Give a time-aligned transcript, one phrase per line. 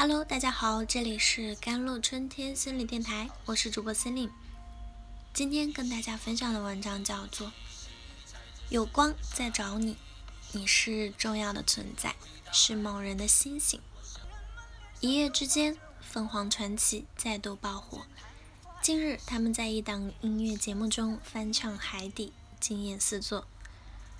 [0.00, 4.30] Hello，大家好，这里是甘露春天心理电台，我是主播森林。
[5.34, 7.48] 今天跟大家分享的文章叫做
[8.68, 9.94] 《有光在找你》，
[10.52, 12.14] 你是重要的存在，
[12.52, 13.80] 是某人的星星。
[15.00, 18.02] 一夜之间，凤凰传奇再度爆火。
[18.80, 22.32] 近日，他们在一档音乐节目中翻唱《海底》，
[22.64, 23.48] 惊艳四座。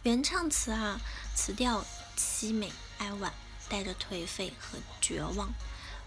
[0.02, 1.00] 原唱词啊，
[1.36, 1.84] 词调
[2.16, 3.32] 凄美哀婉。
[3.68, 5.52] 带着颓废和绝望，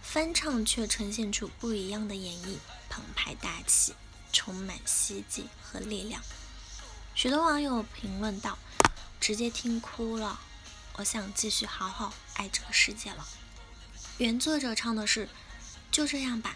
[0.01, 2.57] 翻唱却呈现出不一样的演绎，
[2.89, 3.93] 澎湃大气，
[4.33, 6.21] 充满希冀和力量。
[7.13, 8.57] 许多网友评论道
[9.19, 10.39] ：“直接听哭了，
[10.95, 13.27] 我想继续好好爱这个世界了。”
[14.17, 15.29] 原作者唱的是
[15.91, 16.55] ：“就这样吧，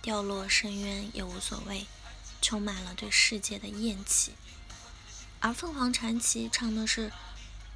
[0.00, 1.86] 掉落深渊也无所谓，
[2.40, 4.34] 充满了对世界的厌弃。”
[5.40, 7.10] 而凤凰传奇唱的是：“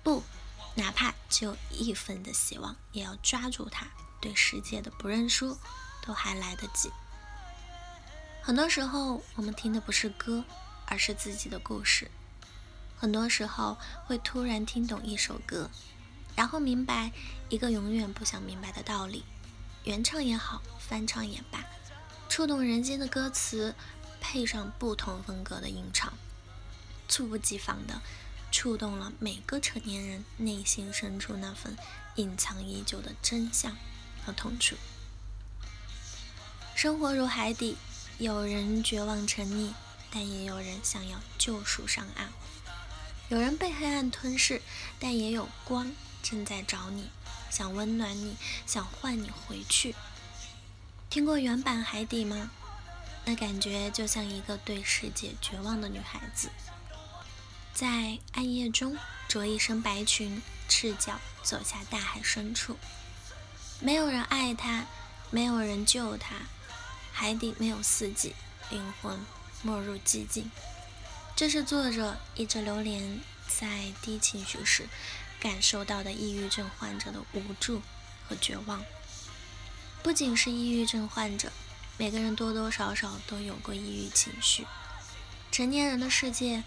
[0.03, 0.23] 不。”
[0.77, 3.87] 哪怕只有一分的希望，也要抓住它。
[4.21, 5.59] 对世界的不认输，
[6.03, 6.91] 都还来得及。
[8.43, 10.45] 很多时候，我们听的不是歌，
[10.87, 12.11] 而是自己的故事。
[12.99, 15.71] 很多时候，会突然听懂一首歌，
[16.35, 17.13] 然后明白
[17.49, 19.25] 一个永远不想明白的道理。
[19.85, 21.65] 原唱也好，翻唱也罢，
[22.29, 23.75] 触动人心的歌词，
[24.21, 26.13] 配上不同风格的吟唱，
[27.09, 28.01] 猝不及防的。
[28.57, 31.77] 触动了每个成年人内心深处那份
[32.15, 33.77] 隐藏已久的真相
[34.25, 34.77] 和痛楚。
[36.75, 37.77] 生活如海底，
[38.17, 39.75] 有人绝望沉溺，
[40.11, 42.29] 但也有人想要救赎上岸；
[43.29, 44.63] 有人被黑暗吞噬，
[44.99, 47.11] 但也有光正在找你，
[47.51, 49.95] 想温暖你，想唤你回去。
[51.11, 52.51] 听过原版《海底》吗？
[53.27, 56.49] 那感觉就像一个对世界绝望的女孩子。
[57.77, 58.97] 在暗夜中
[59.29, 62.79] 着一身白裙，赤脚走下大海深处。
[63.81, 64.87] 没有人爱他，
[65.31, 66.37] 没有人救他。
[67.13, 68.35] 海底没有四季，
[68.71, 69.21] 灵魂
[69.61, 70.51] 没入寂静。
[71.37, 74.89] 这是作者一直流连在低情绪时
[75.39, 77.83] 感受到的抑郁症患者的无助
[78.27, 78.83] 和绝望。
[80.03, 81.53] 不仅是抑郁症患者，
[81.99, 84.67] 每个人多多少少都有过抑郁情绪。
[85.53, 86.65] 成年人的世界。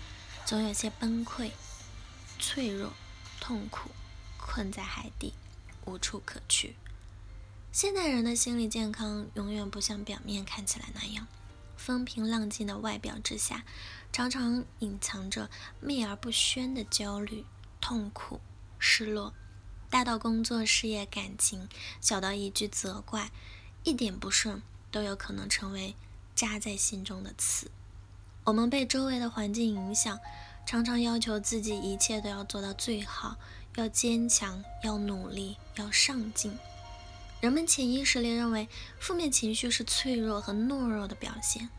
[0.49, 1.51] 总有些崩溃、
[2.39, 2.91] 脆弱、
[3.39, 3.91] 痛苦，
[4.35, 5.35] 困在海底，
[5.85, 6.75] 无处可去。
[7.71, 11.27] 现代人的心理健康永远不像表面看起来那样，
[11.77, 13.63] 风平浪静的外表之下，
[14.11, 17.45] 常常隐藏着秘而不宣的焦虑、
[17.79, 18.41] 痛苦、
[18.79, 19.35] 失落。
[19.87, 21.69] 大到工作、事业、感情，
[22.01, 23.29] 小到一句责怪，
[23.83, 25.93] 一点不顺都有可能成为
[26.33, 27.69] 扎在心中的刺。
[28.49, 30.19] 我们被周围的环境影响，
[30.65, 33.35] 常常要求自己一切都要做到最好，
[33.75, 36.57] 要坚强，要努力，要上进。
[37.41, 38.67] 人们潜意识里认为
[38.99, 41.69] 负面情绪是脆弱和懦弱的表现，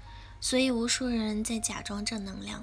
[0.40, 2.62] 所以无数人在假装正能量，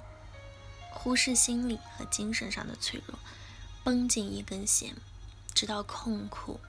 [0.93, 3.19] 忽视心理和精神上的脆弱，
[3.83, 4.95] 绷紧一根弦，
[5.53, 6.61] 直到痛苦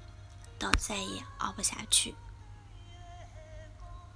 [0.58, 2.16] 到再也熬不下去。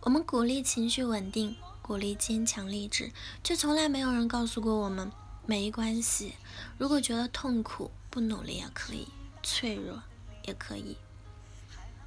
[0.01, 1.57] 我们鼓励情绪稳定。
[1.83, 3.13] 鼓励坚强励志，
[3.45, 5.13] 却从来没有人告诉过我们：
[5.45, 6.37] 没关系，
[6.79, 9.09] 如果觉得痛苦，不努力也可以，
[9.43, 10.03] 脆弱
[10.45, 10.97] 也可以。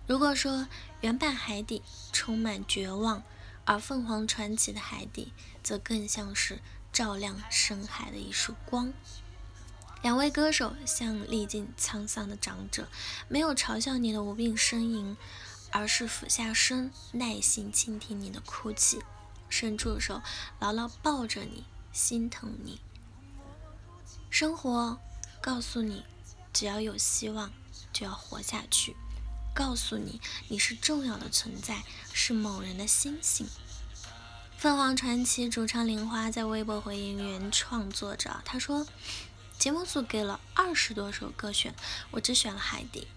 [0.08, 0.68] 如果说
[1.02, 1.80] 原版《海底》
[2.13, 3.22] 充满绝望，
[3.66, 6.59] 而凤凰传奇的《海底》则更像是
[6.94, 8.94] 照亮深海的一束光。
[10.02, 12.88] 两位歌手像历尽沧桑的长者，
[13.28, 15.18] 没有嘲笑你的无病呻吟，
[15.72, 19.02] 而是俯下身，耐心倾听你的哭泣。
[19.58, 20.22] 伸出手，
[20.60, 22.82] 牢牢抱着你，心疼你。
[24.30, 25.00] 生活
[25.40, 26.04] 告诉你，
[26.52, 27.50] 只要有希望，
[27.94, 28.98] 就要活下去。
[29.54, 33.48] 告诉你，你是重要的存在，是某人的星星。
[34.58, 38.86] 凤凰传奇主唱玲花在微博回应原创作者，他说
[39.58, 41.74] ：“节目组给了二十多首歌选，
[42.12, 43.08] 我只选了海底。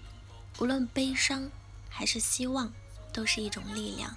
[0.60, 1.50] 无论悲伤
[1.88, 2.72] 还是希望，
[3.12, 4.16] 都是一种力量。”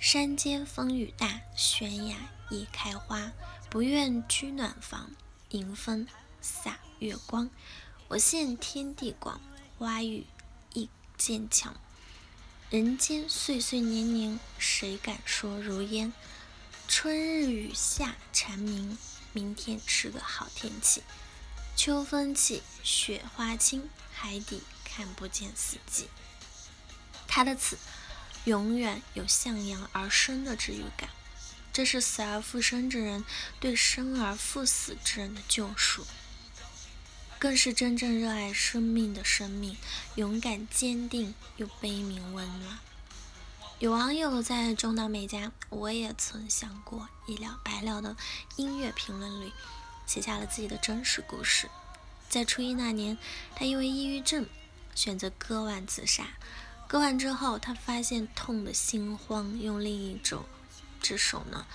[0.00, 2.16] 山间风雨大，悬崖
[2.50, 3.32] 易开花。
[3.68, 5.10] 不愿居暖房，
[5.50, 6.06] 迎风
[6.40, 7.50] 洒月光。
[8.06, 9.40] 我羡天地广，
[9.76, 10.24] 花语
[10.72, 11.74] 亦渐强。
[12.70, 16.12] 人间岁岁年年，谁敢说如烟？
[16.86, 18.96] 春日雨下蝉鸣，
[19.32, 21.02] 明天是个好天气。
[21.74, 26.08] 秋风起，雪花轻，海底看不见四季。
[27.26, 27.76] 他的词。
[28.44, 31.10] 永远有向阳而生的治愈感，
[31.72, 33.24] 这是死而复生之人
[33.60, 36.06] 对生而复死之人的救赎。
[37.38, 39.76] 更是真正热爱生命的生命，
[40.16, 42.78] 勇敢坚定又悲悯温暖。
[43.78, 48.16] 有网友在中岛美嘉，我也曾想过一了百了的
[48.56, 49.52] 音乐评论里，
[50.04, 51.68] 写下了自己的真实故事。
[52.28, 53.16] 在初一那年，
[53.54, 54.46] 他因为抑郁症
[54.96, 56.26] 选择割腕自杀。
[56.88, 60.44] 割完之后，他发现痛得心慌，用另一种
[61.00, 61.66] 只手呢，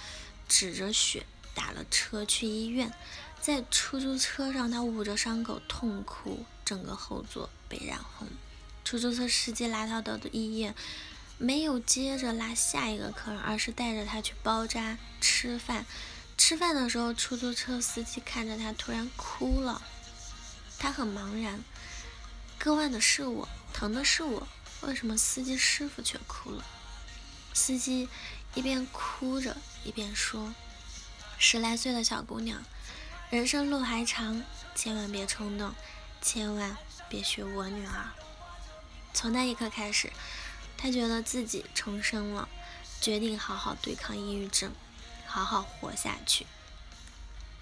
[0.50, 2.92] 止着血打了车去医院。
[3.40, 8.28] 在出租车上，他捂着伤口痛哭，整个后座被染红。
[8.84, 10.76] 出租车司机拉他到的医院。
[11.40, 15.86] 没有接着拉下一个客人，而是带着他去包扎吃饭。
[16.38, 19.82] 吃饭的时候，出租车司机看着他，突然哭了。
[20.80, 21.62] 他很茫然，
[22.58, 24.48] 割腕的是我，疼的是我，
[24.88, 26.64] 为什么司机师傅却哭了？
[27.54, 28.08] 司机
[28.56, 30.54] 一边哭着一边说
[31.38, 32.64] ：“十来岁的小姑娘，
[33.30, 34.44] 人生路还长，
[34.76, 35.74] 千万别冲动，
[36.22, 36.78] 千万
[37.10, 38.12] 别学我女儿。”
[39.14, 40.12] 从那一刻开始。
[40.76, 42.50] 他觉得自己重生了，
[43.00, 44.74] 决定好好对抗抑郁症，
[45.26, 46.46] 好好活下去。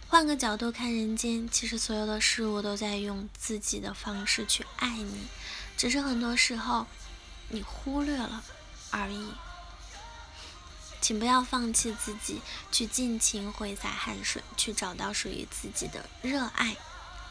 [0.08, 5.28] 换个角度看人间，其实所有的事物都在用自己的方式去爱你，
[5.78, 6.88] 只是很多时候
[7.52, 8.44] 你忽略了
[8.90, 9.34] 而已。
[11.00, 16.78] 请不要放弃自己，去尽情挥洒汗水，去找到属于自己的热爱。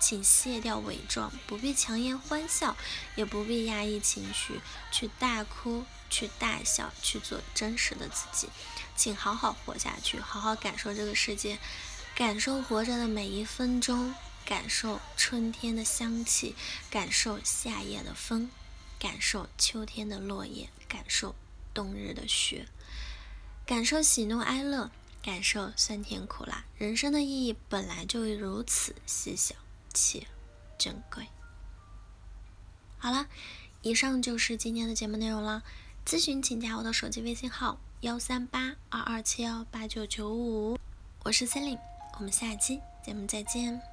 [0.00, 2.74] 请卸掉伪装，不必强颜欢笑，
[3.16, 8.48] 也不必压抑情绪，去大哭，去大笑，去做真实的自己。
[8.96, 11.58] 请好好活下去，好好感受这个世界，
[12.14, 14.14] 感受活着的每一分钟，
[14.44, 16.56] 感受春天的香气，
[16.90, 18.50] 感受夏夜的风，
[19.00, 21.34] 感受秋天的落叶，感受
[21.74, 22.68] 冬日的雪，
[23.66, 26.64] 感受喜怒哀乐，感受酸甜苦辣。
[26.76, 29.56] 人生的意义本来就如此细小。
[29.92, 30.28] 且
[30.78, 31.26] 珍贵。
[32.96, 33.26] 好了，
[33.82, 35.64] 以上就是今天的节目内容了。
[36.06, 40.78] 咨询请加我的手机微信号：幺三八二二七幺八九九五。
[41.24, 41.80] 我是 c e l i n e
[42.18, 43.89] 我们下期节目再见。